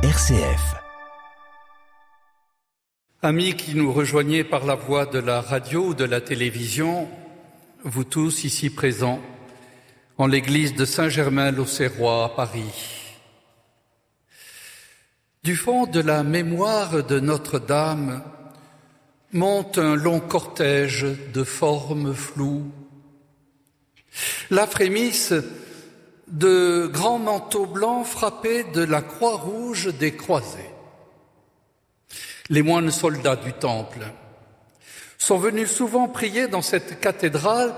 [0.00, 0.76] RCF.
[3.20, 7.08] Amis qui nous rejoignez par la voie de la radio ou de la télévision,
[7.82, 9.20] vous tous ici présents,
[10.16, 13.16] en l'église de Saint-Germain-l'Auxerrois à Paris.
[15.42, 18.22] Du fond de la mémoire de Notre-Dame
[19.32, 22.70] monte un long cortège de formes floues.
[24.48, 25.34] La frémisse
[26.30, 30.70] de grands manteaux blancs frappés de la croix rouge des croisés.
[32.50, 34.00] Les moines soldats du temple
[35.18, 37.74] sont venus souvent prier dans cette cathédrale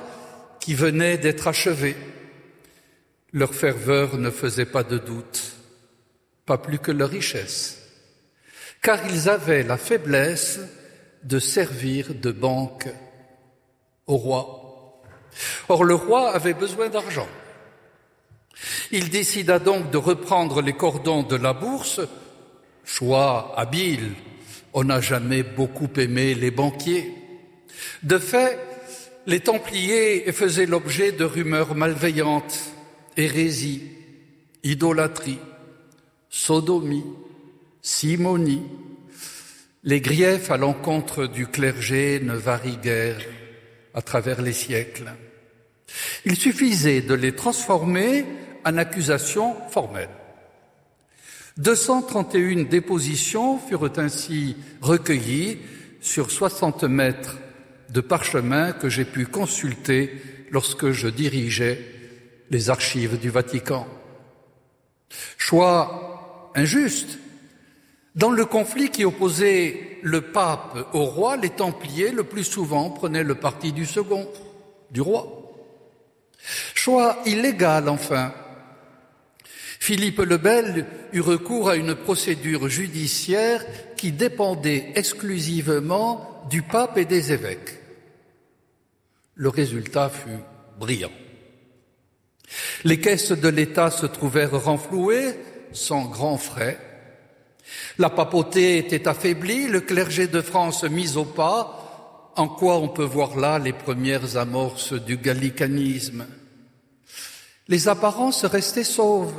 [0.61, 1.97] qui venait d'être achevée.
[3.33, 5.53] Leur ferveur ne faisait pas de doute,
[6.47, 7.79] pas plus que leur richesse,
[8.83, 10.61] car ils avaient la faiblesse
[11.23, 12.89] de servir de banque
[14.07, 15.03] au roi.
[15.69, 17.29] Or le roi avait besoin d'argent.
[18.91, 22.01] Il décida donc de reprendre les cordons de la bourse,
[22.85, 24.13] choix habile,
[24.73, 27.13] on n'a jamais beaucoup aimé les banquiers.
[28.03, 28.59] De fait,
[29.27, 32.59] les Templiers faisaient l'objet de rumeurs malveillantes,
[33.17, 33.83] hérésie,
[34.63, 35.39] idolâtrie,
[36.29, 37.05] sodomie,
[37.83, 38.63] simonie.
[39.83, 43.21] Les griefs à l'encontre du clergé ne varient guère
[43.95, 45.13] à travers les siècles.
[46.25, 48.25] Il suffisait de les transformer
[48.65, 50.09] en accusations formelles.
[51.57, 55.59] 231 dépositions furent ainsi recueillies
[56.01, 57.37] sur 60 mètres
[57.91, 61.85] de parchemin que j'ai pu consulter lorsque je dirigeais
[62.51, 63.87] les archives du Vatican.
[65.37, 67.19] Choix injuste.
[68.15, 73.23] Dans le conflit qui opposait le pape au roi, les Templiers le plus souvent prenaient
[73.23, 74.29] le parti du second,
[74.91, 75.53] du roi.
[76.75, 78.33] Choix illégal enfin.
[79.81, 83.65] Philippe le Bel eut recours à une procédure judiciaire
[83.97, 87.81] qui dépendait exclusivement du pape et des évêques.
[89.35, 90.45] Le résultat fut
[90.79, 91.11] brillant.
[92.85, 95.35] Les caisses de l'État se trouvèrent renflouées
[95.73, 96.79] sans grands frais.
[97.99, 103.03] La papauté était affaiblie, le clergé de France mis au pas, en quoi on peut
[103.03, 106.27] voir là les premières amorces du gallicanisme?
[107.69, 109.33] Les apparences restaient sauves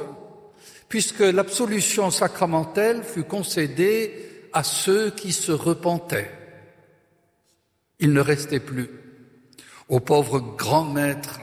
[0.91, 4.11] puisque l'absolution sacramentelle fut concédée
[4.51, 6.29] à ceux qui se repentaient.
[8.01, 8.89] Il ne restait plus
[9.87, 11.39] au pauvre grand maître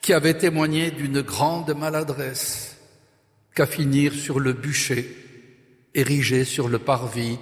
[0.00, 2.76] qui avait témoigné d'une grande maladresse
[3.54, 5.16] qu'à finir sur le bûcher
[5.94, 7.38] érigé sur le parvis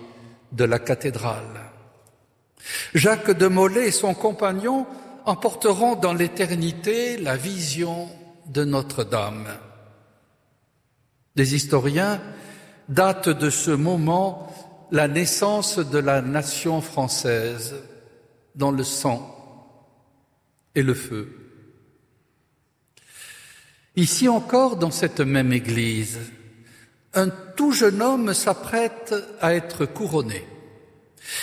[0.52, 1.70] de la cathédrale.
[2.92, 4.86] Jacques de Molay et son compagnon
[5.24, 8.10] emporteront dans l'éternité la vision
[8.46, 9.48] de Notre-Dame.
[11.36, 12.20] Des historiens
[12.88, 14.52] datent de ce moment
[14.90, 17.74] la naissance de la nation française
[18.54, 19.36] dans le sang
[20.74, 21.36] et le feu.
[23.96, 26.18] Ici encore, dans cette même église,
[27.14, 30.44] un tout jeune homme s'apprête à être couronné.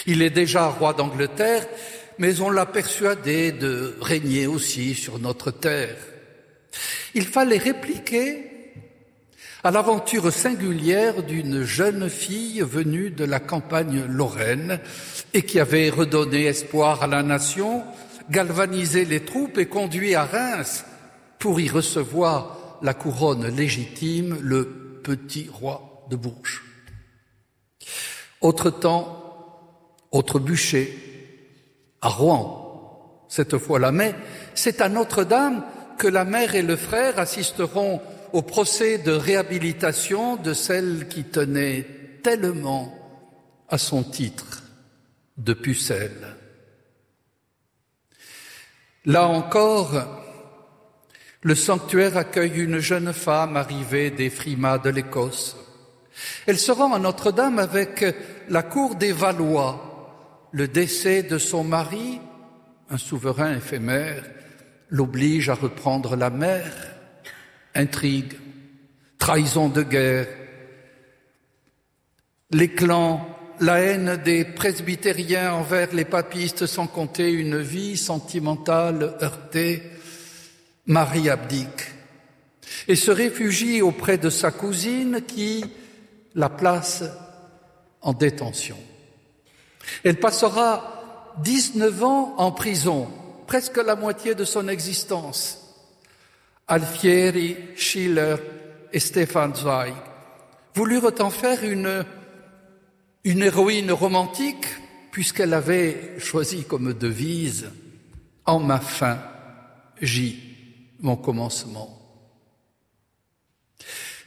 [0.06, 1.68] Il est déjà roi d'Angleterre,
[2.18, 5.98] mais on l'a persuadé de régner aussi sur notre terre.
[7.14, 8.47] Il fallait répliquer
[9.64, 14.80] à l'aventure singulière d'une jeune fille venue de la campagne lorraine
[15.34, 17.84] et qui avait redonné espoir à la nation,
[18.30, 20.86] galvanisé les troupes et conduit à Reims
[21.40, 26.64] pour y recevoir la couronne légitime, le petit roi de Bourges.
[28.42, 29.24] Autre temps,
[30.12, 30.98] autre bûcher,
[32.02, 34.14] à Rouen, cette fois-là, mais
[34.54, 35.64] c'est à Notre-Dame
[35.98, 38.02] que la mère et le frère assisteront
[38.34, 41.86] au procès de réhabilitation de celle qui tenait
[42.24, 42.94] tellement
[43.70, 44.64] à son titre
[45.38, 46.36] de pucelle.
[49.06, 49.94] Là encore,
[51.42, 55.56] le sanctuaire accueille une jeune femme arrivée des frimas de l'Écosse.
[56.46, 58.04] Elle se rend à Notre-Dame avec
[58.50, 60.50] la cour des Valois.
[60.52, 62.20] Le décès de son mari,
[62.90, 64.24] un souverain éphémère,
[64.90, 66.97] l'oblige à reprendre la mer
[67.76, 68.34] intrigue,
[69.18, 70.28] trahison de guerre,
[72.52, 73.28] les clans,
[73.60, 79.84] la haine des presbytériens envers les papistes sans compter une vie sentimentale heurtée,
[80.86, 81.84] Marie abdique
[82.88, 85.66] et se réfugie auprès de sa cousine qui
[86.36, 87.04] la place
[88.02, 88.78] en détention.
[90.04, 93.10] Elle passera 19 ans en prison,
[93.48, 95.67] presque la moitié de son existence.
[96.68, 98.36] Alfieri, Schiller
[98.92, 99.94] et Stefan Zweig
[100.76, 102.06] voulurent en faire une,
[103.24, 104.68] une héroïne romantique,
[105.12, 107.72] puisqu'elle avait choisi comme devise
[108.46, 109.18] En ma fin,
[110.02, 110.40] j'y
[111.00, 111.98] mon commencement.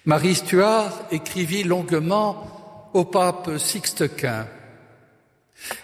[0.06, 4.46] Marie Stuart écrivit longuement au pape Sixte Quint.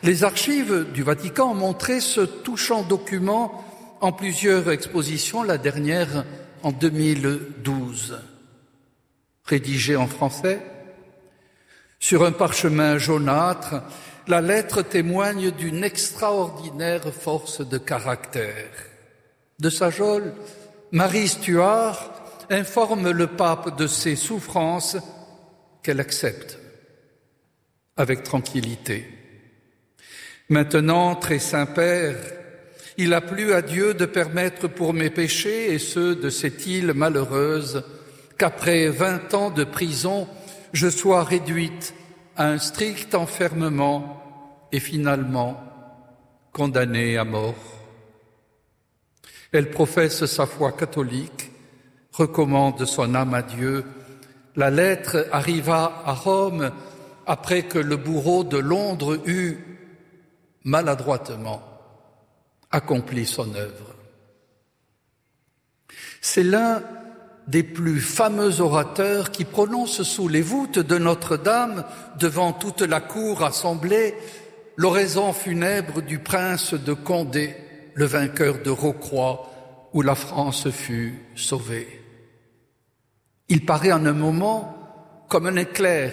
[0.03, 3.62] Les archives du Vatican ont montré ce touchant document
[4.00, 6.25] en plusieurs expositions, la dernière
[6.66, 8.20] en 2012.
[9.44, 10.60] Rédigé en français,
[12.00, 13.84] sur un parchemin jaunâtre,
[14.26, 18.72] la lettre témoigne d'une extraordinaire force de caractère.
[19.60, 20.34] De sa geôle,
[20.90, 22.12] Marie Stuart
[22.50, 24.96] informe le pape de ses souffrances
[25.84, 26.58] qu'elle accepte
[27.96, 29.06] avec tranquillité.
[30.48, 32.16] Maintenant, très Saint-Père,
[32.98, 36.94] il a plu à Dieu de permettre pour mes péchés et ceux de cette île
[36.94, 37.84] malheureuse
[38.38, 40.26] qu'après vingt ans de prison,
[40.72, 41.94] je sois réduite
[42.37, 44.22] à un strict enfermement
[44.72, 45.62] et finalement
[46.52, 47.54] condamnée à mort.
[49.52, 51.50] Elle professe sa foi catholique,
[52.12, 53.84] recommande son âme à Dieu.
[54.54, 56.70] La lettre arriva à Rome
[57.26, 59.58] après que le bourreau de Londres eut
[60.64, 61.75] maladroitement
[62.76, 63.96] accompli son œuvre.
[66.20, 66.82] C'est l'un
[67.49, 71.84] des plus fameux orateurs qui prononce sous les voûtes de Notre-Dame,
[72.19, 74.14] devant toute la cour assemblée,
[74.76, 77.56] l'oraison funèbre du prince de Condé,
[77.94, 82.02] le vainqueur de Rocroi, où la France fut sauvée.
[83.49, 86.12] Il paraît en un moment comme un éclair.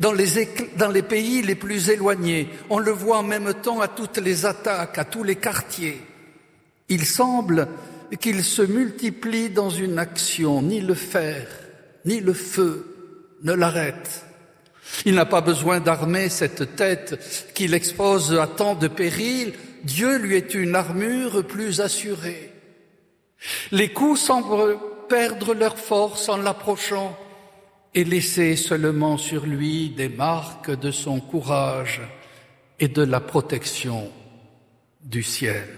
[0.00, 4.46] Dans les, pays les plus éloignés, on le voit en même temps à toutes les
[4.46, 6.00] attaques, à tous les quartiers.
[6.88, 7.68] Il semble
[8.18, 11.46] qu'il se multiplie dans une action, ni le fer,
[12.06, 12.86] ni le feu
[13.42, 14.24] ne l'arrête.
[15.04, 19.52] Il n'a pas besoin d'armer cette tête qu'il expose à tant de périls
[19.84, 22.52] Dieu lui est une armure plus assurée.
[23.72, 27.16] Les coups semblent perdre leur force en l'approchant
[27.94, 32.00] et laisser seulement sur lui des marques de son courage
[32.78, 34.10] et de la protection
[35.00, 35.68] du ciel.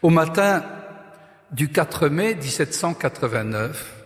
[0.00, 0.64] Au matin
[1.50, 4.04] du 4 mai 1789,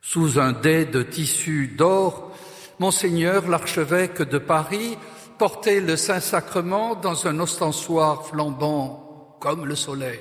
[0.00, 2.36] sous un dais de tissu d'or,
[2.78, 4.98] Monseigneur l'archevêque de Paris
[5.38, 10.20] porter le Saint-Sacrement dans un ostensoir flambant comme le soleil.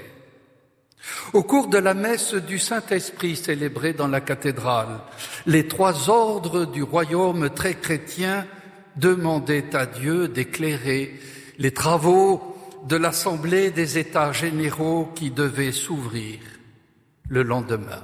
[1.34, 5.00] Au cours de la messe du Saint-Esprit célébrée dans la cathédrale,
[5.46, 8.46] les trois ordres du royaume très chrétien
[8.96, 11.20] demandaient à Dieu d'éclairer
[11.58, 12.56] les travaux
[12.88, 16.40] de l'Assemblée des États généraux qui devaient s'ouvrir
[17.28, 18.04] le lendemain.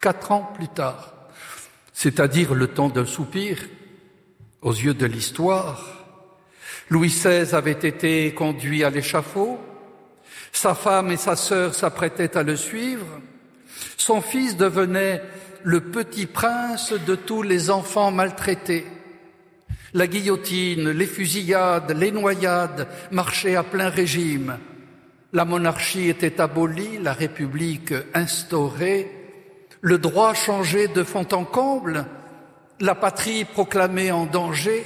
[0.00, 1.14] Quatre ans plus tard,
[1.92, 3.58] c'est-à-dire le temps d'un soupir,
[4.62, 6.04] aux yeux de l'histoire.
[6.88, 9.58] Louis XVI avait été conduit à l'échafaud,
[10.52, 13.06] sa femme et sa sœur s'apprêtaient à le suivre,
[13.96, 15.22] son fils devenait
[15.62, 18.86] le petit prince de tous les enfants maltraités.
[19.94, 24.58] La guillotine, les fusillades, les noyades marchaient à plein régime.
[25.32, 29.10] La monarchie était abolie, la République instaurée,
[29.80, 32.06] le droit changeait de fond en comble,
[32.80, 34.84] la patrie proclamée en danger,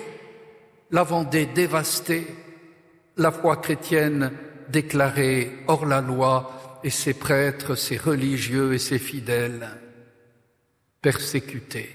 [0.91, 2.27] la Vendée dévastée,
[3.17, 4.31] la foi chrétienne
[4.71, 9.69] déclarée hors la loi et ses prêtres, ses religieux et ses fidèles
[11.03, 11.91] persécutés.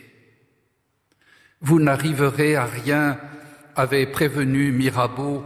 [1.62, 3.18] Vous n'arriverez à rien,
[3.76, 5.44] avait prévenu Mirabeau,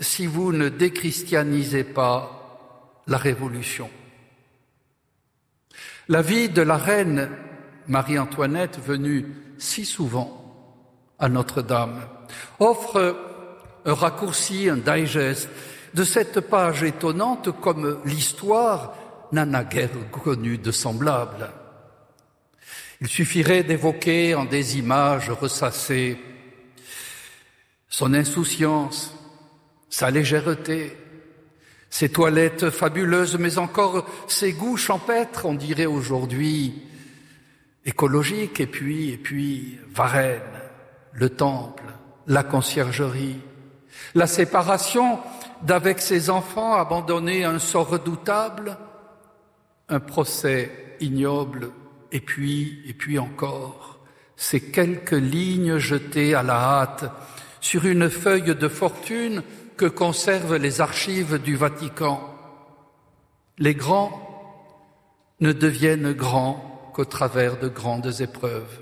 [0.00, 3.90] si vous ne déchristianisez pas la Révolution.
[6.08, 7.28] La vie de la reine
[7.86, 9.26] Marie-Antoinette, venue
[9.58, 10.36] si souvent
[11.18, 12.00] à Notre-Dame,
[12.58, 13.16] offre
[13.84, 15.48] un raccourci, un digest
[15.94, 18.94] de cette page étonnante comme l'histoire
[19.32, 21.50] n'en a guère connu de semblable.
[23.00, 26.18] Il suffirait d'évoquer en des images ressassées
[27.88, 29.14] son insouciance,
[29.88, 30.96] sa légèreté,
[31.88, 36.82] ses toilettes fabuleuses, mais encore ses goûts champêtres, on dirait aujourd'hui,
[37.84, 40.40] écologique, et puis, et puis Varennes,
[41.12, 41.82] le temple,
[42.28, 43.40] la conciergerie,
[44.14, 45.18] la séparation
[45.62, 48.76] d'avec ses enfants abandonnés à un sort redoutable,
[49.88, 51.70] un procès ignoble,
[52.12, 53.98] et puis, et puis encore,
[54.36, 57.04] ces quelques lignes jetées à la hâte
[57.60, 59.42] sur une feuille de fortune
[59.76, 62.22] que conservent les archives du Vatican.
[63.58, 64.26] Les grands
[65.40, 68.80] ne deviennent grands qu'au travers de grandes épreuves.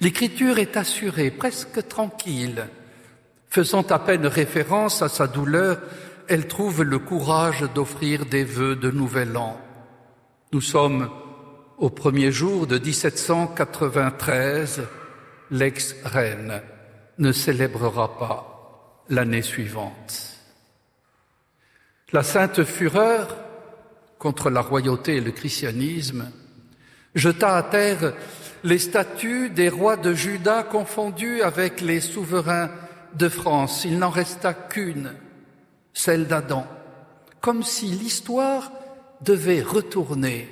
[0.00, 2.68] L'écriture est assurée, presque tranquille.
[3.50, 5.80] Faisant à peine référence à sa douleur,
[6.28, 9.60] elle trouve le courage d'offrir des vœux de nouvel an.
[10.52, 11.10] Nous sommes
[11.76, 14.82] au premier jour de 1793.
[15.50, 16.62] L'ex-reine
[17.18, 20.36] ne célébrera pas l'année suivante.
[22.12, 23.36] La sainte fureur
[24.20, 26.30] contre la royauté et le christianisme
[27.16, 28.12] jeta à terre
[28.62, 32.70] les statues des rois de Juda confondus avec les souverains
[33.14, 33.84] de France.
[33.84, 35.12] Il n'en resta qu'une,
[35.92, 36.66] celle d'Adam,
[37.40, 38.72] comme si l'histoire
[39.20, 40.48] devait retourner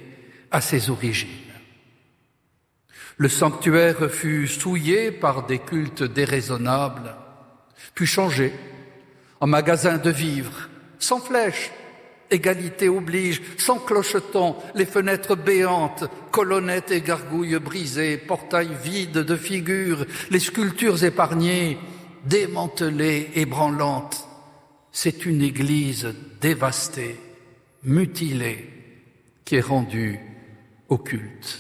[0.50, 1.29] à ses origines.
[3.17, 7.15] Le sanctuaire fut souillé par des cultes déraisonnables,
[7.95, 8.53] puis changé
[9.41, 11.71] en magasin de vivres, sans flèches,
[12.31, 20.05] égalité oblige, sans clocheton, les fenêtres béantes, colonnettes et gargouilles brisées, portails vides de figures,
[20.31, 21.79] les sculptures épargnées,
[22.28, 24.26] démantelées, ébranlantes.
[24.92, 27.18] C'est une église dévastée,
[27.85, 28.68] mutilée,
[29.44, 30.18] qui est rendue
[30.88, 31.58] au culte.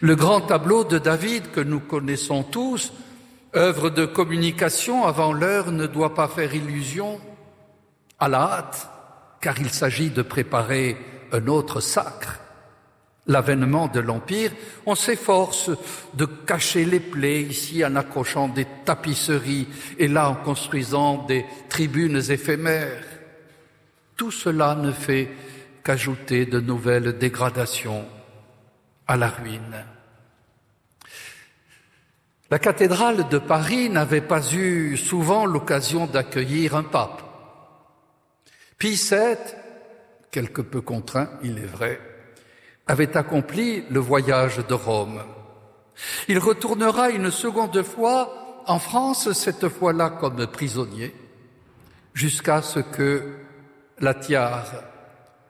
[0.00, 2.92] Le grand tableau de David que nous connaissons tous,
[3.54, 7.20] œuvre de communication avant l'heure, ne doit pas faire illusion
[8.18, 8.88] à la hâte,
[9.40, 10.96] car il s'agit de préparer
[11.32, 12.40] un autre sacre.
[13.28, 14.52] L'avènement de l'Empire,
[14.86, 15.70] on s'efforce
[16.14, 19.68] de cacher les plaies ici en accrochant des tapisseries
[19.98, 23.04] et là en construisant des tribunes éphémères.
[24.16, 25.28] Tout cela ne fait
[25.84, 28.06] qu'ajouter de nouvelles dégradations
[29.06, 29.84] à la ruine.
[32.50, 37.22] La cathédrale de Paris n'avait pas eu souvent l'occasion d'accueillir un pape.
[38.78, 39.36] Pie VII,
[40.30, 42.00] quelque peu contraint, il est vrai,
[42.88, 45.22] avait accompli le voyage de Rome.
[46.26, 51.14] Il retournera une seconde fois en France, cette fois-là comme prisonnier,
[52.14, 53.22] jusqu'à ce que
[54.00, 54.72] la tiare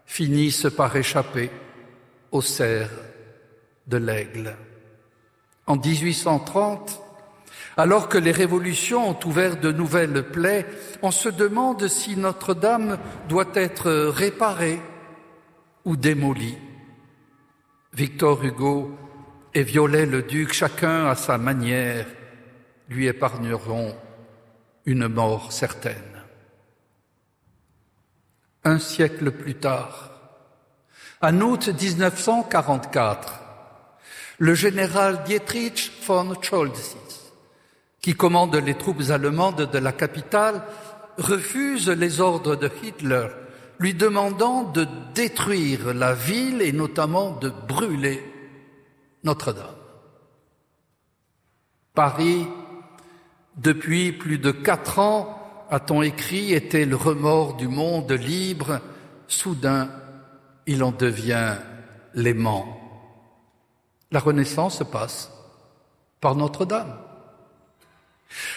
[0.05, 1.51] finisse par échapper
[2.33, 2.91] au cerf
[3.87, 4.57] de l'aigle.
[5.67, 7.03] En 1830,
[7.77, 10.67] alors que les révolutions ont ouvert de nouvelles plaies,
[11.03, 14.81] on se demande si Notre-Dame doit être réparée
[15.85, 16.59] ou démolie.
[17.99, 18.97] Victor Hugo
[19.53, 22.07] et Viollet-le-Duc, chacun à sa manière,
[22.89, 23.93] lui épargneront
[24.87, 26.23] une mort certaine.
[28.63, 30.13] Un siècle plus tard,
[31.21, 33.41] en août 1944,
[34.39, 36.97] le général Dietrich von Scholz
[38.01, 40.63] qui commande les troupes allemandes de la capitale,
[41.17, 43.27] refuse les ordres de Hitler,
[43.79, 48.23] lui demandant de détruire la ville et notamment de brûler
[49.25, 49.67] Notre-Dame.
[51.95, 52.47] Paris,
[53.57, 58.81] depuis plus de quatre ans, a-t-on écrit, était le remords du monde libre.
[59.27, 59.91] Soudain,
[60.67, 61.57] il en devient
[62.15, 62.79] l'aimant.
[64.11, 65.31] La Renaissance passe
[66.21, 66.97] par Notre-Dame.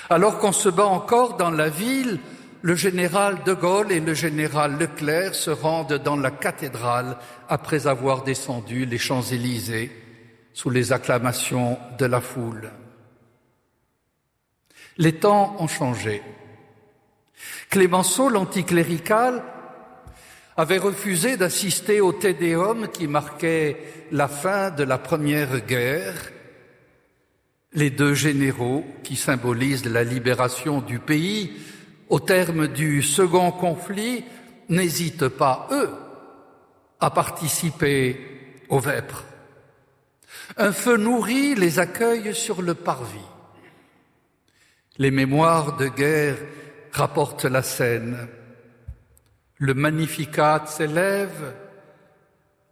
[0.09, 2.19] Alors qu'on se bat encore dans la ville,
[2.61, 7.17] le général de Gaulle et le général Leclerc se rendent dans la cathédrale
[7.49, 9.91] après avoir descendu les Champs-Élysées
[10.53, 12.71] sous les acclamations de la foule.
[14.97, 16.21] Les temps ont changé.
[17.69, 19.41] Clémenceau, l'anticlérical,
[20.57, 23.77] avait refusé d'assister au Tédéum qui marquait
[24.11, 26.31] la fin de la Première Guerre
[27.73, 31.53] les deux généraux qui symbolisent la libération du pays
[32.11, 34.25] au terme du second conflit
[34.67, 35.89] n'hésitent pas, eux,
[36.99, 38.19] à participer
[38.67, 39.23] aux vêpres.
[40.57, 43.29] Un feu nourri les accueille sur le parvis.
[44.97, 46.37] Les mémoires de guerre
[46.91, 48.27] rapportent la scène.
[49.57, 51.55] Le Magnificat s'élève.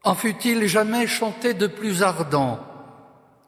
[0.03, 2.68] En fut-il jamais chanté de plus ardent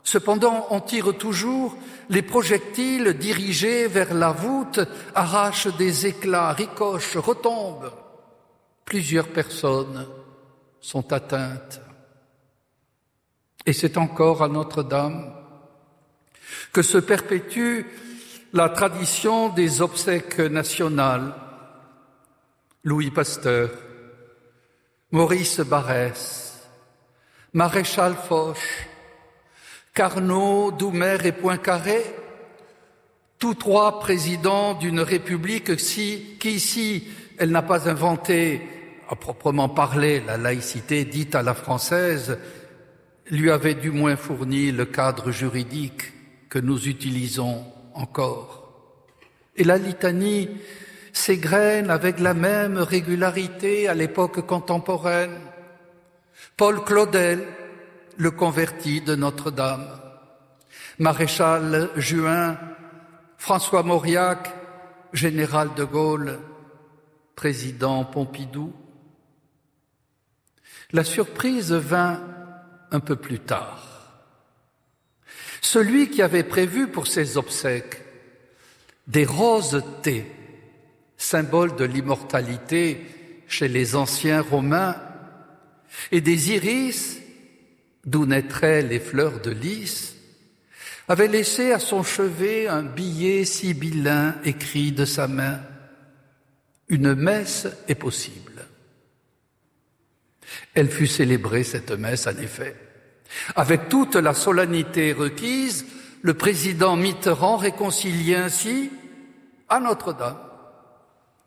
[0.04, 1.78] Cependant, on tire toujours,
[2.10, 4.80] les projectiles dirigés vers la voûte
[5.16, 7.92] arrachent des éclats, ricochent, retombent.
[8.84, 10.08] Plusieurs personnes
[10.80, 11.82] sont atteintes.
[13.66, 15.34] Et c'est encore à Notre-Dame
[16.74, 17.84] que se perpétue
[18.54, 21.34] la tradition des obsèques nationales.
[22.84, 23.70] Louis Pasteur,
[25.12, 26.68] Maurice Barrès,
[27.54, 28.90] Maréchal Foch,
[29.94, 32.02] Carnot, Doumer et Poincaré,
[33.38, 37.08] tous trois présidents d'une république qui ici,
[37.38, 38.62] elle n'a pas inventé
[39.10, 42.38] à proprement parler, la laïcité dite à la française
[43.32, 46.14] lui avait du moins fourni le cadre juridique
[46.50, 48.74] que nous utilisons encore.
[49.56, 50.50] Et la litanie
[51.14, 55.38] s'égrène avec la même régularité à l'époque contemporaine.
[56.58, 57.44] Paul Claudel,
[58.18, 59.88] le converti de Notre-Dame,
[61.00, 62.58] Maréchal Juin,
[63.38, 64.54] François Mauriac,
[65.14, 66.40] général de Gaulle,
[67.36, 68.74] président Pompidou.
[70.92, 72.22] La surprise vint
[72.92, 73.88] un peu plus tard.
[75.62, 78.04] Celui qui avait prévu pour ses obsèques
[79.08, 80.30] des roses thé,
[81.18, 84.96] symbole de l'immortalité chez les anciens Romains,
[86.12, 87.21] et des iris,
[88.06, 90.16] d'où naîtraient les fleurs de lys,
[91.08, 95.60] avait laissé à son chevet un billet sibyllin écrit de sa main.
[96.88, 98.66] Une messe est possible.
[100.74, 102.76] Elle fut célébrée, cette messe, en effet.
[103.56, 105.86] Avec toute la solennité requise,
[106.22, 108.92] le président Mitterrand réconciliait ainsi
[109.70, 110.38] à Notre-Dame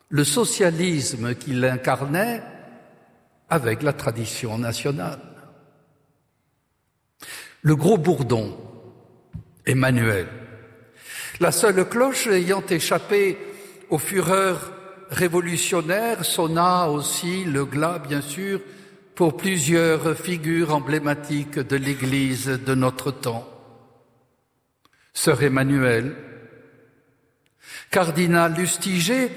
[0.09, 2.43] le socialisme qu'il incarnait
[3.49, 5.34] avec la tradition nationale.
[7.67, 8.55] Le gros bourdon,
[9.65, 10.27] Emmanuel.
[11.41, 13.39] La seule cloche ayant échappé
[13.89, 14.75] aux fureurs
[15.09, 18.61] révolutionnaires sonna aussi le glas, bien sûr,
[19.15, 23.49] pour plusieurs figures emblématiques de l'Église de notre temps.
[25.15, 26.15] Sœur Emmanuel,
[27.91, 29.31] cardinal Lustiger,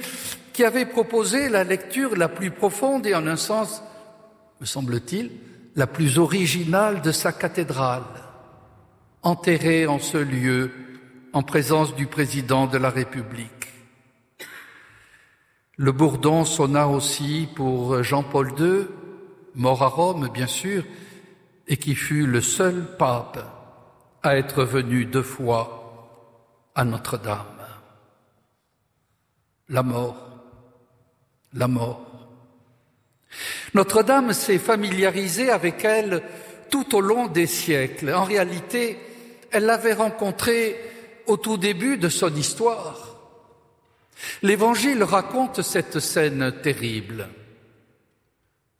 [0.51, 3.81] qui avait proposé la lecture la plus profonde et en un sens,
[4.59, 5.31] me semble-t-il,
[5.77, 8.01] la plus originale de sa cathédrale
[9.21, 10.71] enterré en ce lieu
[11.33, 13.67] en présence du président de la République.
[15.75, 18.87] Le bourdon sonna aussi pour Jean-Paul II,
[19.53, 20.83] mort à Rome bien sûr,
[21.67, 23.37] et qui fut le seul pape
[24.23, 27.61] à être venu deux fois à Notre-Dame.
[29.69, 30.15] La mort,
[31.53, 32.06] la mort.
[33.73, 36.23] Notre-Dame s'est familiarisée avec elle
[36.69, 38.13] tout au long des siècles.
[38.13, 38.97] En réalité,
[39.51, 40.75] elle l'avait rencontré
[41.25, 43.17] au tout début de son histoire.
[44.41, 47.29] L'Évangile raconte cette scène terrible.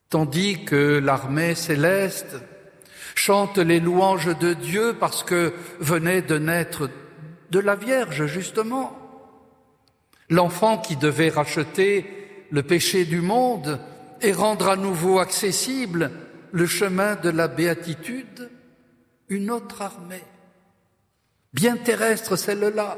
[0.09, 2.37] Tandis que l'armée céleste
[3.15, 6.89] chante les louanges de Dieu parce que venait de naître
[7.51, 8.97] de la Vierge, justement.
[10.29, 12.05] L'enfant qui devait racheter
[12.51, 13.79] le péché du monde
[14.21, 16.11] et rendre à nouveau accessible
[16.51, 18.49] le chemin de la béatitude,
[19.29, 20.23] une autre armée
[21.57, 22.97] bien terrestre celle-là,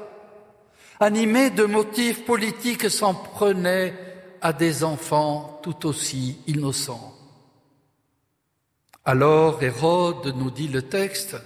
[1.00, 3.94] animée de motifs politiques, s'en prenait
[4.42, 7.16] à des enfants tout aussi innocents.
[9.06, 11.38] Alors Hérode, nous dit le texte,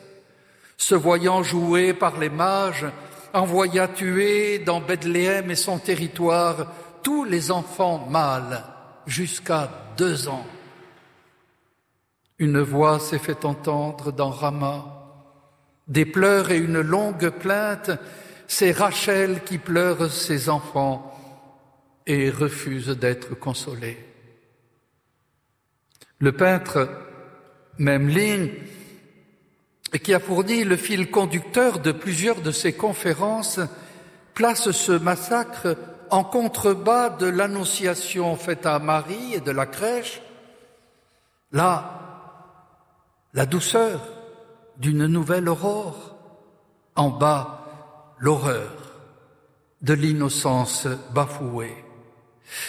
[0.76, 2.88] se voyant joué par les mages,
[3.34, 6.72] envoya tuer dans Bethléem et son territoire
[7.04, 8.64] tous les enfants mâles
[9.06, 10.46] jusqu'à deux ans.
[12.40, 15.04] Une voix s'est fait entendre dans Rama,
[15.88, 17.92] des pleurs et une longue plainte,
[18.48, 21.10] c'est Rachel qui pleure ses enfants
[22.06, 23.98] et refuse d'être consolée.
[26.20, 26.90] Le peintre
[27.78, 28.52] Memling,
[30.04, 33.60] qui a fourni le fil conducteur de plusieurs de ses conférences,
[34.34, 35.76] place ce massacre
[36.14, 40.22] en contrebas de l'annonciation faite à Marie et de la crèche.
[41.52, 42.46] Là,
[43.34, 44.00] la douceur,
[44.78, 46.16] d'une nouvelle aurore.
[46.96, 48.76] En bas, l'horreur
[49.82, 51.84] de l'innocence bafouée.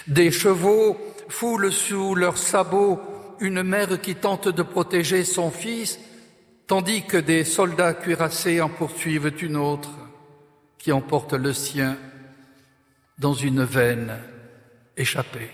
[0.07, 0.96] Des chevaux
[1.28, 2.98] foulent sous leurs sabots
[3.40, 6.00] une mère qui tente de protéger son fils,
[6.66, 9.90] tandis que des soldats cuirassés en poursuivent une autre
[10.78, 11.98] qui emporte le sien
[13.18, 14.18] dans une veine
[14.96, 15.50] échappée.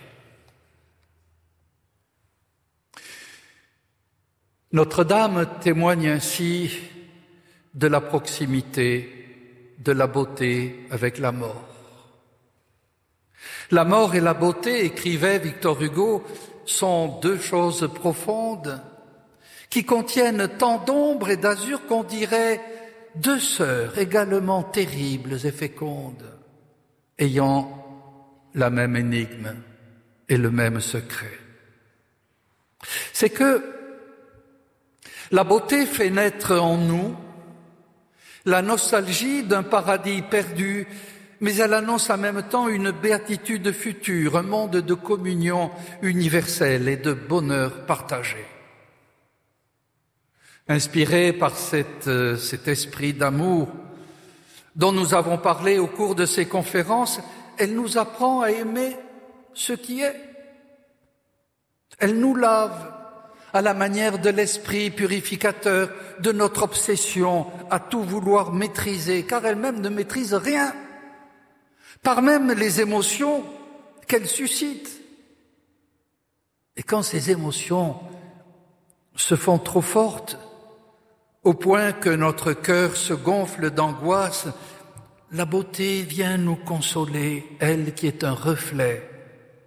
[4.72, 6.70] Notre-Dame témoigne ainsi
[7.74, 11.66] de la proximité, de la beauté avec la mort.
[13.70, 16.24] La mort et la beauté, écrivait Victor Hugo,
[16.66, 18.80] sont deux choses profondes
[19.68, 22.60] qui contiennent tant d'ombre et d'azur qu'on dirait
[23.14, 26.39] deux sœurs également terribles et fécondes,
[27.20, 27.76] ayant
[28.54, 29.54] la même énigme
[30.28, 31.38] et le même secret.
[33.12, 33.62] C'est que
[35.30, 37.16] la beauté fait naître en nous
[38.46, 40.88] la nostalgie d'un paradis perdu
[41.40, 45.70] mais elle annonce en même temps une béatitude future, un monde de communion
[46.02, 48.44] universelle et de bonheur partagé.
[50.68, 51.54] Inspirée par
[52.06, 53.68] euh, cet esprit d'amour
[54.76, 57.20] dont nous avons parlé au cours de ces conférences,
[57.58, 58.96] elle nous apprend à aimer
[59.54, 60.16] ce qui est.
[61.98, 62.92] Elle nous lave
[63.52, 69.80] à la manière de l'esprit purificateur, de notre obsession à tout vouloir maîtriser, car elle-même
[69.80, 70.72] ne maîtrise rien,
[72.02, 73.44] par même les émotions
[74.06, 75.00] qu'elle suscite.
[76.76, 77.96] Et quand ces émotions
[79.16, 80.38] se font trop fortes,
[81.42, 84.48] au point que notre cœur se gonfle d'angoisse,
[85.32, 89.08] la beauté vient nous consoler, elle qui est un reflet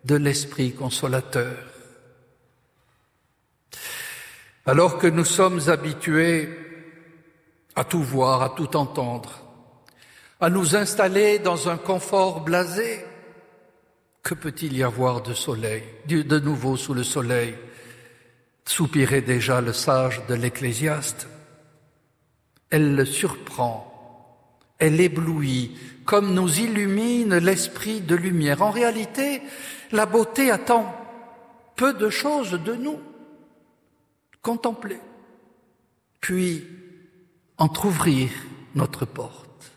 [0.03, 1.57] de l'Esprit consolateur.
[4.65, 6.49] Alors que nous sommes habitués
[7.75, 9.41] à tout voir, à tout entendre,
[10.39, 13.03] à nous installer dans un confort blasé,
[14.21, 17.55] que peut-il y avoir de soleil, de nouveau sous le soleil?
[18.65, 21.27] Soupirait déjà le sage de l'Ecclésiaste.
[22.73, 28.63] Elle le surprend, elle éblouit, comme nous illumine l'esprit de lumière.
[28.63, 29.43] En réalité,
[29.91, 30.91] la beauté attend
[31.75, 32.99] peu de choses de nous
[34.41, 34.97] contempler,
[36.19, 36.67] puis
[37.59, 38.31] entr'ouvrir
[38.73, 39.71] notre porte.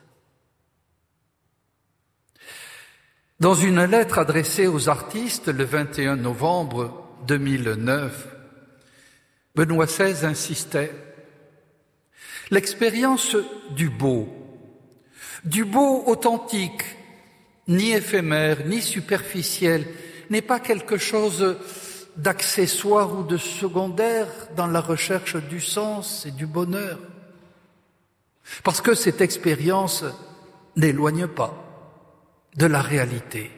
[3.41, 8.27] Dans une lettre adressée aux artistes le 21 novembre 2009,
[9.55, 11.06] Benoît XVI insistait
[12.51, 13.37] L'expérience
[13.71, 14.29] du beau,
[15.45, 16.85] du beau authentique,
[17.69, 19.87] ni éphémère, ni superficiel,
[20.31, 21.57] n'est pas quelque chose
[22.17, 26.99] d'accessoire ou de secondaire dans la recherche du sens et du bonheur.
[28.63, 30.05] Parce que cette expérience
[30.77, 31.55] n'éloigne pas
[32.57, 33.51] de la réalité.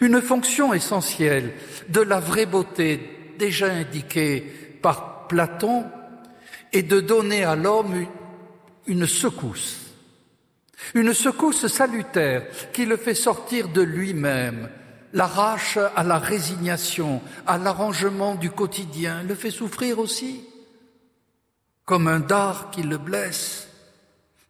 [0.00, 1.52] Une fonction essentielle
[1.88, 4.40] de la vraie beauté déjà indiquée
[4.80, 5.84] par Platon
[6.72, 8.06] est de donner à l'homme
[8.86, 9.78] une secousse,
[10.94, 14.68] une secousse salutaire qui le fait sortir de lui-même,
[15.12, 20.44] l'arrache à la résignation, à l'arrangement du quotidien, le fait souffrir aussi,
[21.84, 23.68] comme un dard qui le blesse,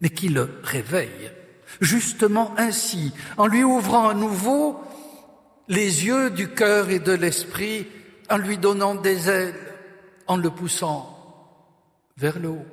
[0.00, 1.30] mais qui le réveille,
[1.80, 4.80] justement ainsi, en lui ouvrant à nouveau
[5.68, 7.86] les yeux du cœur et de l'esprit,
[8.30, 9.54] en lui donnant des ailes,
[10.26, 11.15] en le poussant
[12.16, 12.66] vers le haut.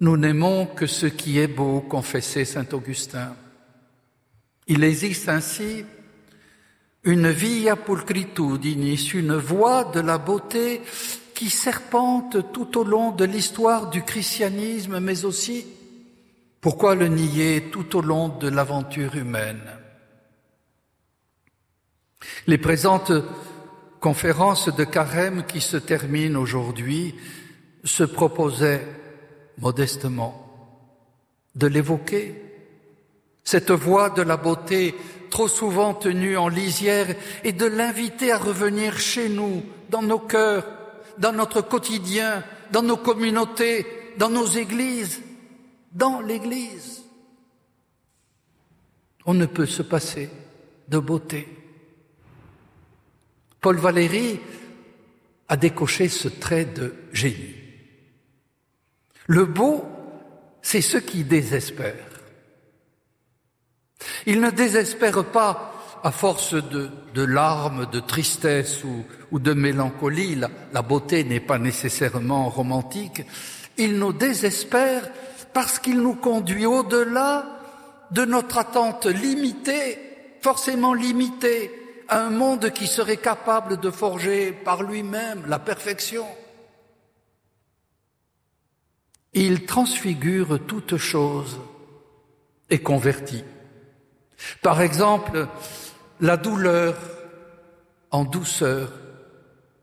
[0.00, 3.34] Nous n'aimons que ce qui est beau, confessait saint Augustin.
[4.66, 5.84] Il existe ainsi
[7.04, 10.82] une via pulcritudinis, une voie de la beauté
[11.34, 15.64] qui serpente tout au long de l'histoire du christianisme, mais aussi,
[16.60, 19.62] pourquoi le nier, tout au long de l'aventure humaine.
[22.46, 23.12] Les présentes
[24.00, 27.14] conférences de carême qui se terminent aujourd'hui
[27.84, 28.86] se proposaient
[29.58, 30.42] modestement
[31.54, 32.42] de l'évoquer
[33.44, 34.94] cette voix de la beauté
[35.30, 40.66] trop souvent tenue en lisière et de l'inviter à revenir chez nous, dans nos cœurs,
[41.18, 43.86] dans notre quotidien, dans nos communautés,
[44.18, 45.22] dans nos églises,
[45.92, 47.04] dans l'Église.
[49.24, 50.28] On ne peut se passer
[50.88, 51.55] de beauté.
[53.60, 54.40] Paul Valéry
[55.48, 57.54] a décoché ce trait de génie.
[59.26, 59.84] Le beau,
[60.62, 61.94] c'est ce qui désespère.
[64.26, 70.36] Il ne désespère pas à force de, larmes, de tristesse ou, de mélancolie.
[70.72, 73.22] La, beauté n'est pas nécessairement romantique.
[73.78, 75.08] Il nous désespère
[75.52, 77.46] parce qu'il nous conduit au-delà
[78.10, 79.98] de notre attente limitée,
[80.40, 81.70] forcément limitée,
[82.08, 86.26] un monde qui serait capable de forger par lui-même la perfection.
[89.32, 91.60] Il transfigure toute chose
[92.70, 93.44] et convertit.
[94.62, 95.48] Par exemple,
[96.20, 96.96] la douleur
[98.10, 98.92] en douceur,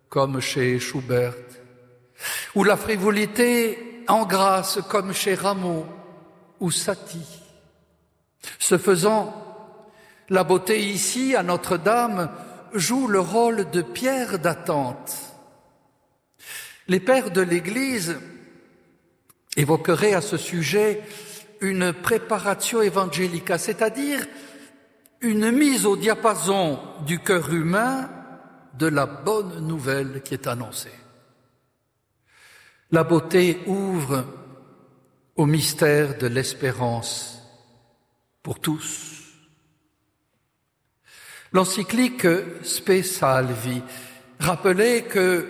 [0.10, 1.36] comme chez Schubert,
[2.56, 5.86] ou la frivolité en grâce, comme chez Rameau
[6.60, 7.42] ou Satie.
[8.60, 9.43] Ce faisant,
[10.34, 12.28] la beauté ici, à Notre-Dame,
[12.74, 15.16] joue le rôle de pierre d'attente.
[16.88, 18.18] Les pères de l'Église
[19.56, 21.04] évoqueraient à ce sujet
[21.62, 24.26] une préparatio evangelica, c'est-à-dire
[25.22, 28.10] une mise au diapason du cœur humain
[28.74, 31.00] de la bonne nouvelle qui est annoncée.
[32.90, 34.26] La beauté ouvre
[35.36, 37.40] au mystère de l'espérance
[38.42, 39.23] pour tous.
[41.54, 42.26] L'encyclique
[42.64, 43.84] Spe Salvi
[44.40, 45.48] rappelait que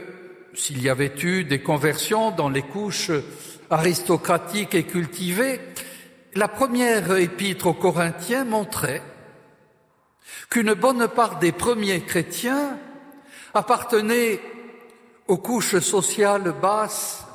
[0.54, 3.12] s'il y avait eu des conversions dans les couches
[3.70, 5.62] aristocratiques et cultivées,
[6.36, 9.02] la première épître aux Corinthiens montrait
[10.50, 12.78] qu'une bonne part des premiers chrétiens
[13.54, 14.42] appartenaient
[15.30, 17.26] aux couches sociales basses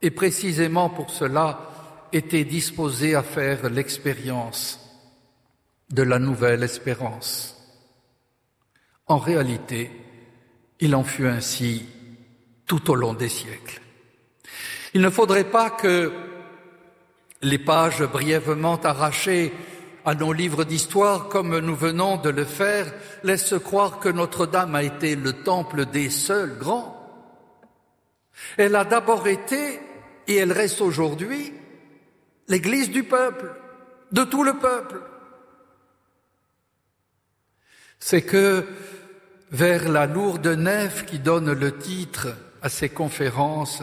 [0.00, 1.70] et précisément pour cela
[2.14, 4.80] étaient disposés à faire l'expérience
[5.90, 7.57] de la nouvelle espérance.
[9.08, 9.90] En réalité,
[10.80, 11.86] il en fut ainsi
[12.66, 13.80] tout au long des siècles.
[14.94, 16.12] Il ne faudrait pas que
[17.42, 19.52] les pages brièvement arrachées
[20.04, 22.92] à nos livres d'histoire, comme nous venons de le faire,
[23.24, 26.94] laissent croire que Notre-Dame a été le temple des seuls grands.
[28.56, 29.80] Elle a d'abord été,
[30.26, 31.52] et elle reste aujourd'hui,
[32.48, 33.54] l'église du peuple,
[34.12, 35.00] de tout le peuple.
[38.00, 38.66] C'est que
[39.50, 42.28] vers la lourde nef qui donne le titre
[42.62, 43.82] à ces conférences,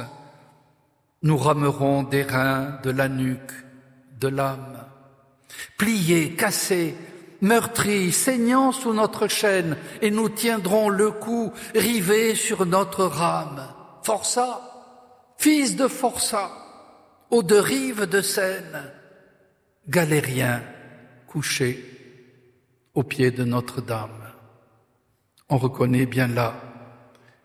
[1.21, 3.51] nous ramerons des reins, de la nuque,
[4.19, 4.85] de l'âme,
[5.77, 6.95] pliés, cassés,
[7.41, 13.67] meurtris, saignant sous notre chaîne, et nous tiendrons le cou rivé sur notre rame.
[14.03, 14.61] Forçat,
[15.37, 16.51] fils de Forçat,
[17.31, 18.91] aux deux rives de Seine,
[19.87, 20.61] galérien
[21.27, 21.94] couché
[22.95, 24.31] au pied de Notre-Dame.
[25.49, 26.55] On reconnaît bien là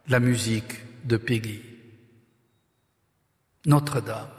[0.09, 1.63] la musique de Peggy.
[3.67, 4.31] Notre-Dame,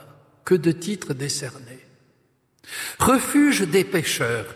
[0.44, 1.86] que de titres décernés.
[2.98, 4.54] Refuge des pécheurs,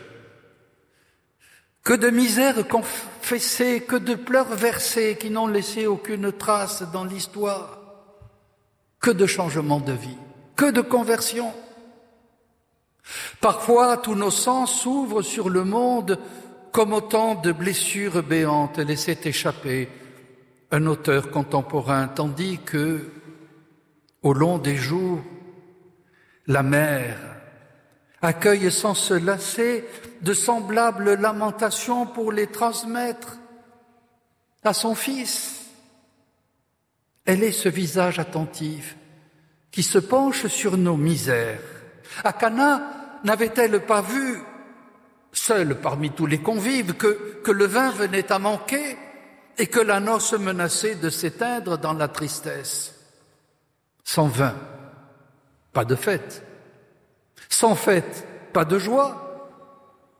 [1.85, 7.79] que de misères confessées, que de pleurs versés qui n'ont laissé aucune trace dans l'histoire,
[8.99, 10.19] que de changements de vie,
[10.57, 11.53] que de conversions.
[13.41, 16.19] Parfois, tous nos sens s'ouvrent sur le monde
[16.77, 19.89] comme autant de blessures béantes laissaient échapper
[20.71, 23.01] un auteur contemporain, tandis que,
[24.21, 25.23] au long des jours,
[26.47, 27.17] la mère
[28.21, 29.87] accueille sans se lasser
[30.21, 33.39] de semblables lamentations pour les transmettre
[34.63, 35.65] à son fils.
[37.25, 38.99] Elle est ce visage attentif
[39.71, 41.63] qui se penche sur nos misères.
[42.23, 44.43] Akana n'avait-elle pas vu
[45.37, 48.97] seul parmi tous les convives, que, que le vin venait à manquer
[49.59, 52.95] et que la noce menaçait de s'éteindre dans la tristesse.
[54.05, 54.55] Sans vin,
[55.73, 56.43] pas de fête.
[57.49, 59.51] Sans fête, pas de joie.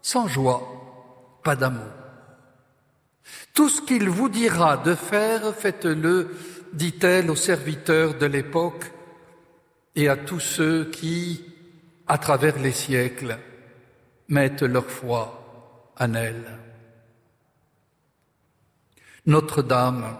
[0.03, 1.83] Sans joie, pas d'amour.
[3.55, 6.37] Tout ce qu'il vous dira de faire, faites-le,
[6.73, 8.93] dit-elle aux serviteurs de l'époque
[9.95, 11.45] et à tous ceux qui,
[12.07, 13.39] à travers les siècles,
[14.29, 16.59] mettent leur foi en elle.
[19.27, 20.17] Notre-Dame,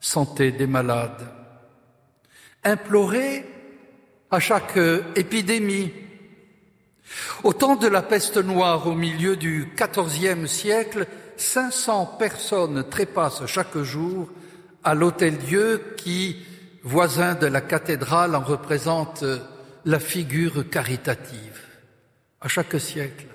[0.00, 1.26] santé des malades,
[2.64, 3.44] implorée
[4.30, 4.78] à chaque
[5.14, 5.92] épidémie.
[7.44, 13.78] Au temps de la peste noire, au milieu du XIVe siècle, 500 personnes trépassent chaque
[13.78, 14.28] jour
[14.82, 16.44] à l'Hôtel-Dieu qui,
[16.82, 19.24] voisin de la cathédrale, en représente
[19.84, 21.45] la figure caritative
[22.46, 23.26] à chaque siècle.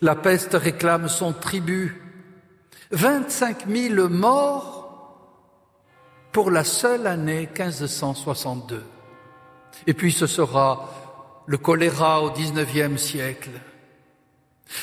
[0.00, 2.02] La peste réclame son tribut.
[2.90, 5.30] 25 000 morts
[6.32, 8.82] pour la seule année 1562.
[9.86, 13.50] Et puis ce sera le choléra au XIXe siècle.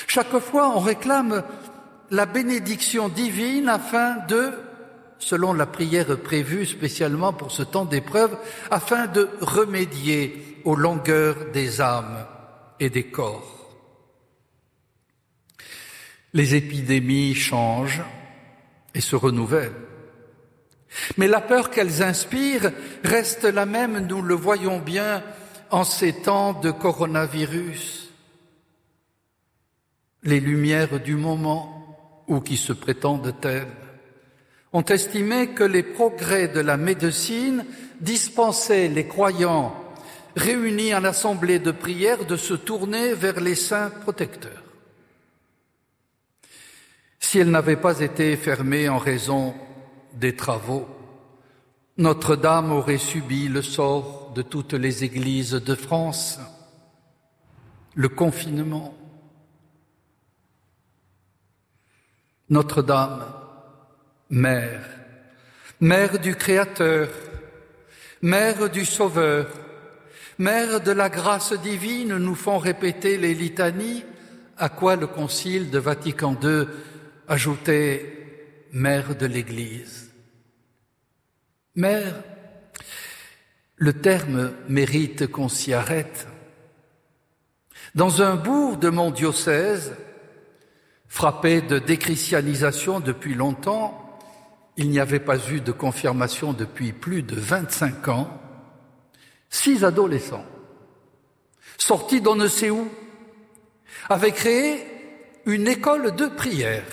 [0.07, 1.43] Chaque fois, on réclame
[2.11, 4.53] la bénédiction divine afin de,
[5.19, 8.37] selon la prière prévue spécialement pour ce temps d'épreuve,
[8.71, 12.25] afin de remédier aux longueurs des âmes
[12.79, 13.69] et des corps.
[16.33, 18.03] Les épidémies changent
[18.93, 19.85] et se renouvellent.
[21.17, 22.71] Mais la peur qu'elles inspirent
[23.03, 25.23] reste la même, nous le voyons bien
[25.69, 28.11] en ces temps de coronavirus.
[30.23, 33.67] Les lumières du moment, ou qui se prétendent telles,
[34.73, 37.65] ont estimé que les progrès de la médecine
[38.01, 39.84] dispensaient les croyants
[40.35, 44.63] réunis à l'assemblée de prière de se tourner vers les saints protecteurs.
[47.19, 49.55] Si elle n'avait pas été fermée en raison
[50.13, 50.87] des travaux,
[51.97, 56.39] Notre-Dame aurait subi le sort de toutes les églises de France,
[57.93, 58.93] le confinement.
[62.49, 63.25] Notre-Dame,
[64.29, 64.85] Mère,
[65.79, 67.09] Mère du Créateur,
[68.21, 69.47] Mère du Sauveur,
[70.37, 74.03] Mère de la grâce divine, nous font répéter les litanies,
[74.57, 76.67] à quoi le Concile de Vatican II
[77.27, 78.11] ajoutait
[78.73, 80.11] Mère de l'Église.
[81.75, 82.15] Mère,
[83.77, 86.27] le terme mérite qu'on s'y arrête.
[87.93, 89.93] Dans un bourg de mon diocèse,
[91.07, 94.19] frappé de déchristianisation depuis longtemps,
[94.75, 98.41] il n'y avait pas eu de confirmation depuis plus de 25 ans,
[99.49, 100.45] six adolescents,
[101.77, 102.89] sortis d'on ne sait où,
[104.09, 104.85] avaient créé
[105.45, 106.85] une école de prière.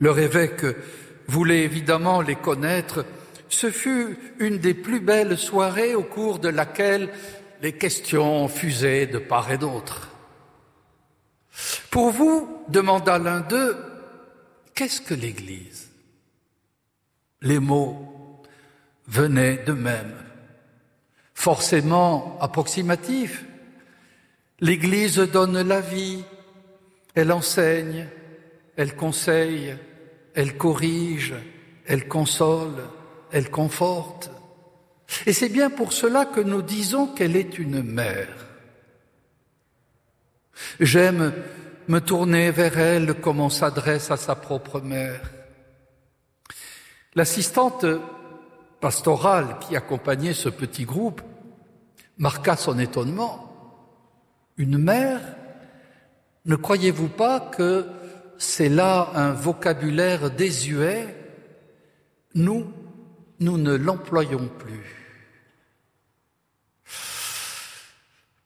[0.00, 0.66] Leur évêque
[1.26, 3.04] voulait évidemment les connaître.
[3.48, 7.12] Ce fut une des plus belles soirées au cours de laquelle
[7.62, 10.10] les questions fusaient de part et d'autre.
[11.90, 13.76] Pour vous, demanda l'un d'eux,
[14.74, 15.90] qu'est-ce que l'Église?
[17.40, 18.42] Les mots
[19.06, 20.14] venaient d'eux-mêmes
[21.38, 23.44] forcément approximatif.
[24.58, 26.24] L'Église donne la vie,
[27.14, 28.08] elle enseigne,
[28.76, 29.76] elle conseille,
[30.34, 31.34] elle corrige,
[31.86, 32.82] elle console,
[33.30, 34.32] elle conforte.
[35.26, 38.48] Et c'est bien pour cela que nous disons qu'elle est une mère.
[40.80, 41.32] J'aime
[41.86, 45.30] me tourner vers elle comme on s'adresse à sa propre mère.
[47.14, 47.86] L'assistante
[48.80, 51.22] pastorale qui accompagnait ce petit groupe
[52.18, 53.44] marqua son étonnement.
[54.56, 55.20] Une mère,
[56.44, 57.86] ne croyez-vous pas que
[58.38, 61.14] c'est là un vocabulaire désuet?
[62.34, 62.72] Nous,
[63.40, 64.98] nous ne l'employons plus.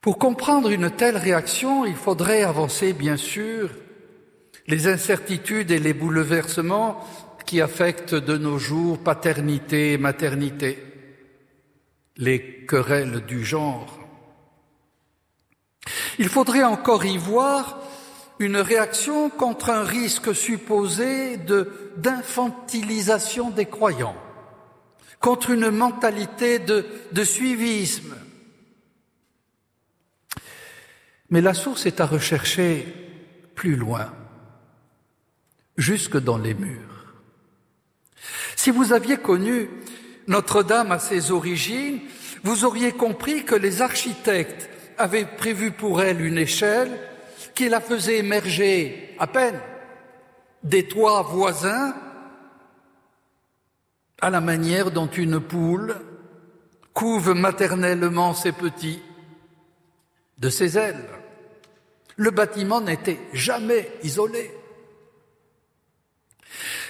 [0.01, 3.71] Pour comprendre une telle réaction, il faudrait avancer, bien sûr,
[4.67, 7.05] les incertitudes et les bouleversements
[7.53, 10.83] qui affectent de nos jours paternité et maternité,
[12.17, 14.01] les querelles du genre.
[16.19, 17.79] Il faudrait encore y voir
[18.39, 21.37] une réaction contre un risque supposé
[21.99, 24.17] d'infantilisation des croyants,
[25.21, 28.17] contre une mentalité de suivisme.
[31.29, 32.87] Mais la source est à rechercher
[33.55, 34.11] plus loin,
[35.77, 36.92] jusque dans les murs.
[38.63, 39.69] Si vous aviez connu
[40.29, 41.99] Notre-Dame à ses origines,
[42.45, 46.97] vous auriez compris que les architectes avaient prévu pour elle une échelle
[47.57, 49.59] qui la faisait émerger à peine
[50.63, 51.93] des toits voisins
[54.21, 55.97] à la manière dont une poule
[56.95, 59.03] couve maternellement ses petits
[60.39, 61.09] de ses ailes.
[62.15, 64.53] Le bâtiment n'était jamais isolé.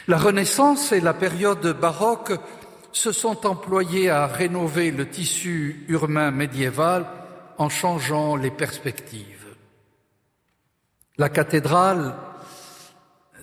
[0.09, 2.33] La Renaissance et la période baroque
[2.91, 7.07] se sont employés à rénover le tissu urbain médiéval
[7.57, 9.47] en changeant les perspectives.
[11.19, 12.15] La cathédrale,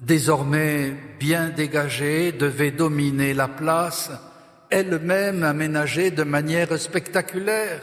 [0.01, 4.11] désormais bien dégagée, devait dominer la place,
[4.69, 7.81] elle-même aménagée de manière spectaculaire.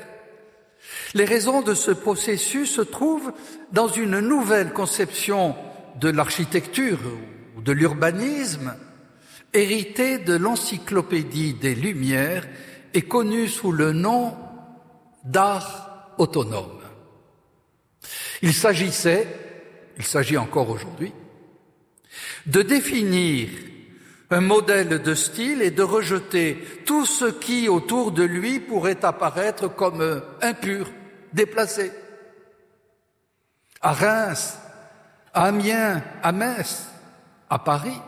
[1.14, 3.32] Les raisons de ce processus se trouvent
[3.72, 5.56] dans une nouvelle conception
[5.98, 7.00] de l'architecture
[7.62, 8.74] de l'urbanisme,
[9.52, 12.46] hérité de l'encyclopédie des Lumières
[12.94, 14.36] et connu sous le nom
[15.24, 16.80] d'art autonome.
[18.42, 19.26] Il s'agissait,
[19.96, 21.12] il s'agit encore aujourd'hui,
[22.46, 23.48] de définir
[24.30, 29.68] un modèle de style et de rejeter tout ce qui autour de lui pourrait apparaître
[29.68, 30.90] comme impur,
[31.32, 31.92] déplacé.
[33.80, 34.58] À Reims,
[35.32, 36.88] à Amiens, à Metz,
[37.50, 38.00] à Paris,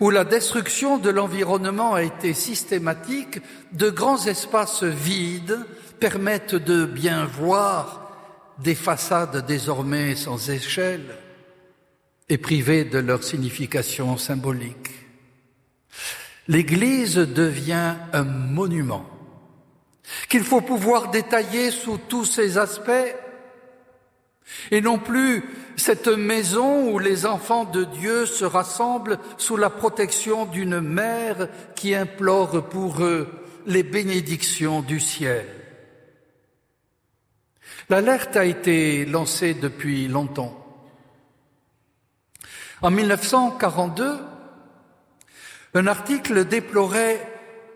[0.00, 3.40] où la destruction de l'environnement a été systématique,
[3.72, 5.58] de grands espaces vides
[5.98, 8.10] permettent de bien voir
[8.58, 11.16] des façades désormais sans échelle
[12.28, 14.90] et privées de leur signification symbolique.
[16.48, 19.06] L'Église devient un monument
[20.28, 23.14] qu'il faut pouvoir détailler sous tous ses aspects
[24.70, 25.44] et non plus
[25.80, 31.94] cette maison où les enfants de Dieu se rassemblent sous la protection d'une mère qui
[31.94, 33.28] implore pour eux
[33.66, 35.46] les bénédictions du ciel.
[37.88, 40.56] L'alerte a été lancée depuis longtemps.
[42.82, 44.18] En 1942,
[45.74, 47.26] un article déplorait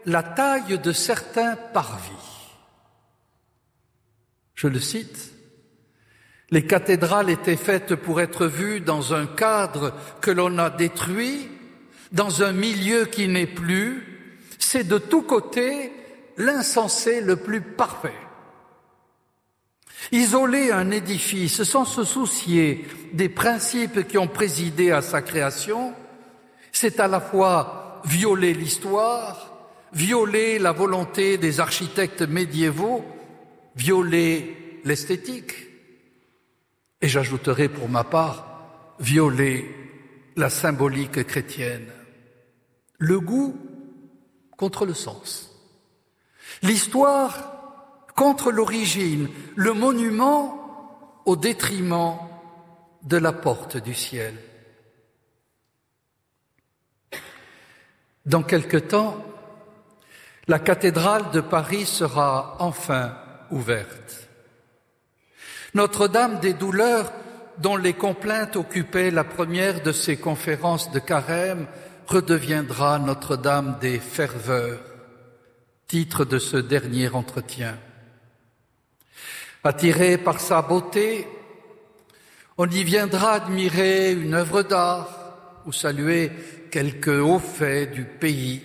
[0.07, 2.13] la taille de certains parvis.
[4.55, 5.34] Je le cite.
[6.51, 11.49] Les cathédrales étaient faites pour être vues dans un cadre que l'on a détruit,
[12.13, 14.47] dans un milieu qui n'est plus.
[14.59, 15.93] C'est de tous côtés
[16.37, 18.13] l'insensé le plus parfait.
[20.13, 25.95] Isoler un édifice sans se soucier des principes qui ont présidé à sa création,
[26.73, 33.05] c'est à la fois violer l'histoire, violer la volonté des architectes médiévaux,
[33.77, 35.55] violer l'esthétique,
[37.05, 38.47] et j'ajouterai pour ma part,
[38.99, 39.71] violer
[40.37, 41.87] la symbolique chrétienne.
[42.97, 43.55] Le goût
[44.57, 45.55] contre le sens.
[46.63, 52.17] L'histoire contre l'origine, le monument au détriment
[53.03, 54.35] de la porte du ciel.
[58.25, 59.23] Dans quelque temps,
[60.49, 63.15] la cathédrale de Paris sera enfin
[63.51, 64.31] ouverte.
[65.75, 67.13] Notre-Dame des douleurs,
[67.59, 71.67] dont les complaintes occupaient la première de ces conférences de carême,
[72.07, 74.81] redeviendra Notre-Dame des ferveurs,
[75.89, 77.77] titre de ce dernier entretien.
[79.65, 81.27] Attiré par sa beauté,
[82.57, 85.09] on y viendra admirer une œuvre d'art
[85.67, 86.31] ou saluer
[86.71, 88.63] quelques hauts faits du pays.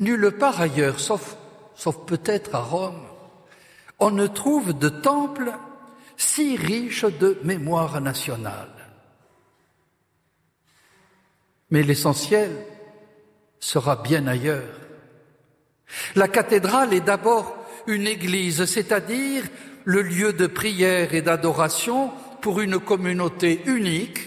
[0.00, 1.36] Nulle part ailleurs, sauf,
[1.76, 3.11] sauf peut-être à Rome,
[4.02, 5.52] on ne trouve de temple
[6.16, 8.74] si riche de mémoire nationale.
[11.70, 12.50] Mais l'essentiel
[13.60, 14.76] sera bien ailleurs.
[16.16, 19.44] La cathédrale est d'abord une église, c'est-à-dire
[19.84, 24.18] le lieu de prière et d'adoration pour une communauté unique,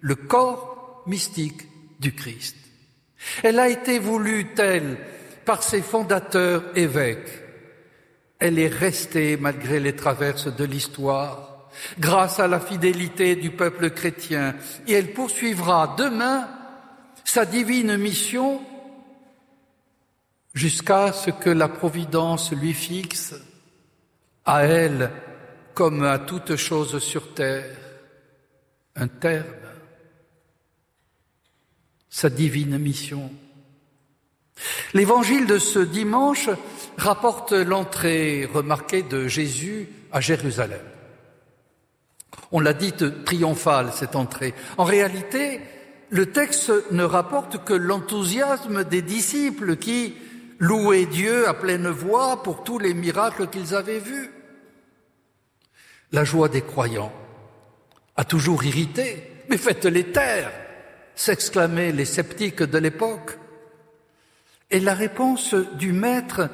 [0.00, 1.68] le corps mystique
[2.00, 2.56] du Christ.
[3.44, 4.98] Elle a été voulue telle
[5.44, 7.43] par ses fondateurs évêques.
[8.38, 14.54] Elle est restée malgré les traverses de l'histoire, grâce à la fidélité du peuple chrétien,
[14.86, 16.48] et elle poursuivra demain
[17.24, 18.60] sa divine mission
[20.52, 23.34] jusqu'à ce que la Providence lui fixe,
[24.44, 25.10] à elle
[25.74, 27.76] comme à toute chose sur terre,
[28.94, 29.46] un terme,
[32.08, 33.30] sa divine mission.
[34.92, 36.48] L'évangile de ce dimanche
[36.96, 40.80] rapporte l'entrée remarquée de Jésus à Jérusalem.
[42.52, 42.92] On l'a dit
[43.24, 44.54] triomphale, cette entrée.
[44.78, 45.60] En réalité,
[46.10, 50.14] le texte ne rapporte que l'enthousiasme des disciples qui,
[50.58, 54.30] louaient Dieu à pleine voix pour tous les miracles qu'ils avaient vus.
[56.12, 57.12] La joie des croyants
[58.16, 60.52] a toujours irrité, mais faites-les taire,
[61.14, 63.38] s'exclamaient les sceptiques de l'époque.
[64.74, 66.50] Et la réponse du Maître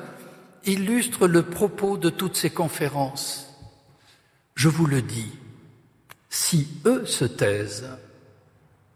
[0.66, 3.48] illustre le propos de toutes ces conférences.
[4.54, 5.32] Je vous le dis,
[6.28, 7.88] si eux se taisent,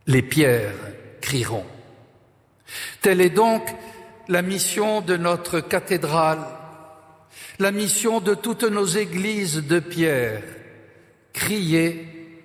[0.06, 0.74] les pierres
[1.22, 1.64] crieront.
[3.00, 3.66] Telle est donc
[4.28, 6.44] la mission de notre cathédrale,
[7.58, 10.42] la mission de toutes nos églises de pierre,
[11.32, 12.42] crier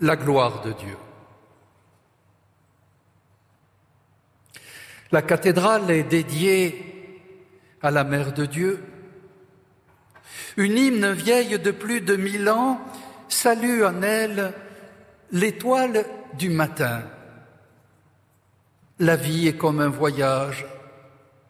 [0.00, 0.96] la gloire de Dieu.
[5.12, 6.84] La cathédrale est dédiée
[7.82, 8.84] à la Mère de Dieu.
[10.56, 12.80] Une hymne vieille de plus de mille ans
[13.28, 14.52] salue en elle
[15.32, 16.04] l'étoile
[16.38, 17.02] du matin.
[19.00, 20.64] La vie est comme un voyage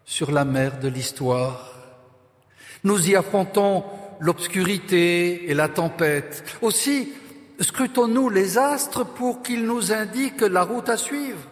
[0.05, 1.75] sur la mer de l'histoire.
[2.83, 3.83] Nous y affrontons
[4.19, 6.43] l'obscurité et la tempête.
[6.63, 7.13] Aussi,
[7.59, 11.50] scrutons-nous les astres pour qu'ils nous indiquent la route à suivre.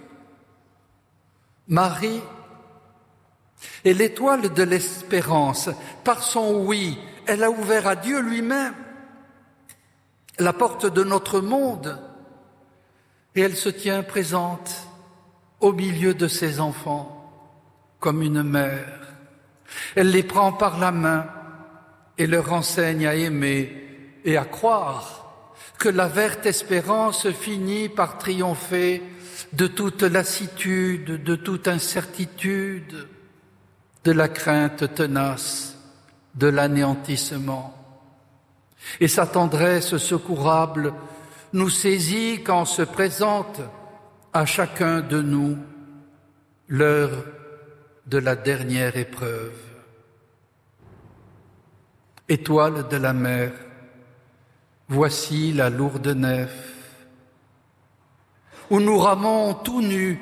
[1.70, 2.22] Marie
[3.86, 5.70] est l'étoile de l'espérance.
[6.04, 6.98] Par son oui,
[7.28, 8.74] elle a ouvert à Dieu lui-même
[10.40, 12.00] la porte de notre monde
[13.36, 14.88] et elle se tient présente
[15.60, 17.16] au milieu de ses enfants
[18.00, 19.14] comme une mère.
[19.96, 21.28] Elle les prend par la main
[22.18, 25.19] et leur enseigne à aimer et à croire
[25.80, 29.02] que la verte espérance finit par triompher
[29.54, 33.08] de toute lassitude, de toute incertitude,
[34.04, 35.78] de la crainte tenace,
[36.36, 37.76] de l'anéantissement.
[39.00, 40.94] Et sa tendresse secourable
[41.54, 43.62] nous saisit quand se présente
[44.34, 45.58] à chacun de nous
[46.68, 47.26] l'heure
[48.06, 49.58] de la dernière épreuve.
[52.28, 53.52] Étoile de la mer,
[54.90, 56.52] voici la lourde nef,
[58.70, 60.20] où nous ramons tout nus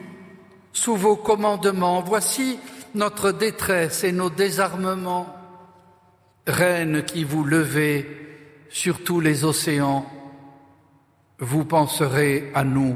[0.71, 2.01] sous vos commandements.
[2.01, 2.59] Voici
[2.93, 5.33] notre détresse et nos désarmements.
[6.45, 8.05] Reine qui vous levez
[8.69, 10.05] sur tous les océans,
[11.39, 12.95] vous penserez à nous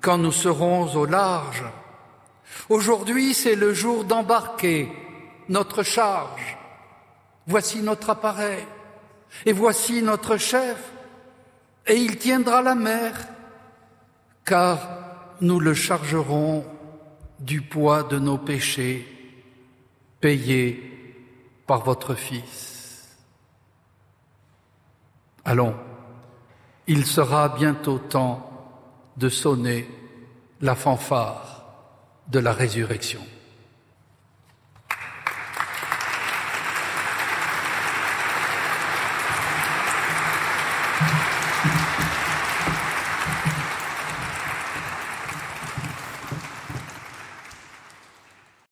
[0.00, 1.64] quand nous serons au large
[2.68, 4.90] Aujourd'hui, c'est le jour d'embarquer
[5.48, 6.56] notre charge,
[7.46, 8.64] voici notre appareil,
[9.44, 10.92] et voici notre chef,
[11.86, 13.14] et il tiendra la mer,
[14.44, 16.64] car nous le chargerons
[17.40, 19.06] du poids de nos péchés,
[20.20, 20.90] payés
[21.66, 23.16] par votre Fils.
[25.44, 25.74] Allons,
[26.86, 28.50] il sera bientôt temps
[29.16, 29.88] de sonner
[30.60, 31.64] la fanfare
[32.28, 33.20] de la résurrection.